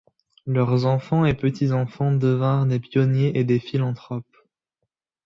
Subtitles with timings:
[0.47, 4.35] Leurs enfants et petits-enfants devinrent des pionniers et des philanthropes.